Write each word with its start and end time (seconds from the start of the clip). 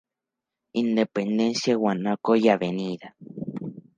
Independencia, 0.73 1.75
Guanaco 1.75 2.35
y 2.35 2.49
Av. 2.49 2.61